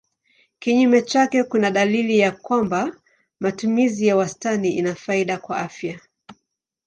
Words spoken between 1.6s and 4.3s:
dalili ya kwamba matumizi ya